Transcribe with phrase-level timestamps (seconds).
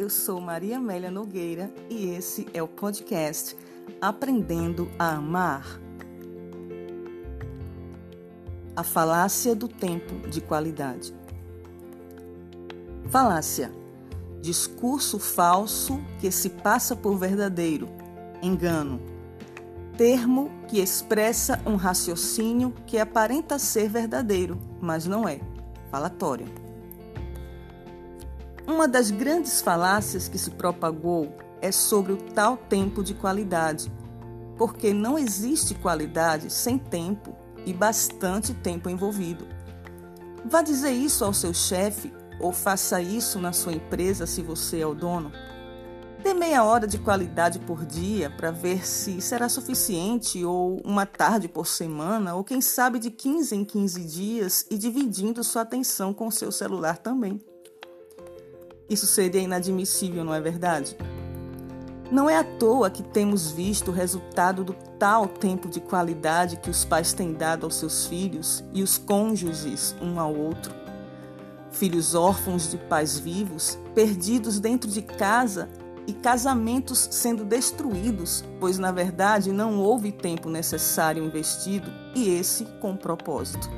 [0.00, 3.56] eu sou Maria Amélia Nogueira e esse é o podcast
[4.00, 5.80] Aprendendo a Amar.
[8.74, 11.14] A falácia do tempo de qualidade.
[13.08, 13.70] Falácia:
[14.42, 17.88] discurso falso que se passa por verdadeiro,
[18.42, 19.00] engano.
[19.96, 25.38] Termo que expressa um raciocínio que aparenta ser verdadeiro, mas não é.
[25.92, 26.66] Falatório.
[28.66, 33.92] Uma das grandes falácias que se propagou é sobre o tal tempo de qualidade,
[34.58, 39.46] porque não existe qualidade sem tempo e bastante tempo envolvido.
[40.44, 44.86] Vá dizer isso ao seu chefe ou faça isso na sua empresa se você é
[44.86, 45.30] o dono.
[46.24, 51.46] Dê meia hora de qualidade por dia para ver se será suficiente, ou uma tarde
[51.46, 56.28] por semana, ou quem sabe de 15 em 15 dias e dividindo sua atenção com
[56.32, 57.40] seu celular também.
[58.88, 60.96] Isso seria inadmissível, não é verdade?
[62.10, 66.70] Não é à toa que temos visto o resultado do tal tempo de qualidade que
[66.70, 70.72] os pais têm dado aos seus filhos e os cônjuges um ao outro.
[71.72, 75.68] Filhos órfãos de pais vivos, perdidos dentro de casa
[76.06, 82.96] e casamentos sendo destruídos, pois na verdade não houve tempo necessário investido e esse com
[82.96, 83.68] propósito.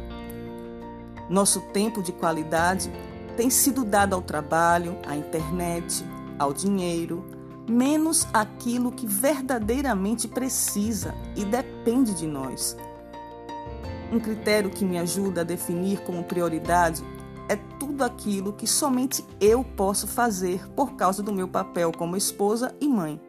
[1.31, 2.93] Nosso tempo de qualidade
[3.39, 6.05] tem sido dado ao trabalho, à internet,
[6.41, 7.25] ao dinheiro,
[7.69, 12.77] menos aquilo que verdadeiramente precisa e depende de nós.
[14.11, 17.05] Um critério que me ajuda a definir como prioridade
[17.49, 22.75] é tudo aquilo que somente eu posso fazer por causa do meu papel como esposa
[22.81, 23.21] e mãe.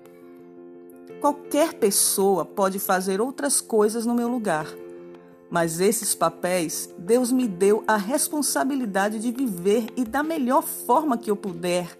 [1.22, 4.66] Qualquer pessoa pode fazer outras coisas no meu lugar
[5.50, 11.32] mas esses papéis, Deus me deu a responsabilidade de viver e da melhor forma que
[11.32, 11.98] eu puder.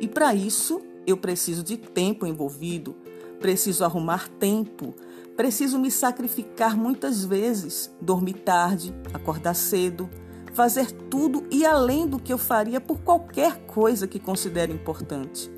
[0.00, 2.94] E para isso, eu preciso de tempo envolvido,
[3.40, 4.94] preciso arrumar tempo,
[5.36, 10.08] preciso me sacrificar muitas vezes, dormir tarde, acordar cedo,
[10.52, 15.50] fazer tudo e além do que eu faria por qualquer coisa que considero importante.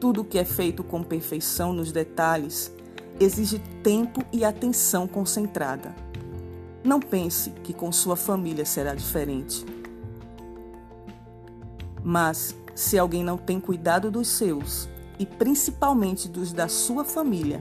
[0.00, 2.72] Tudo que é feito com perfeição nos detalhes
[3.18, 5.94] exige tempo e atenção concentrada.
[6.84, 9.64] Não pense que com sua família será diferente.
[12.02, 14.88] Mas, se alguém não tem cuidado dos seus,
[15.18, 17.60] e principalmente dos da sua família,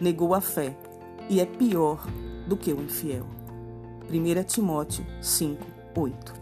[0.00, 0.76] negou a fé
[1.28, 2.06] e é pior
[2.46, 3.26] do que o infiel.
[4.08, 5.66] 1 Timóteo 5,
[5.96, 6.41] 8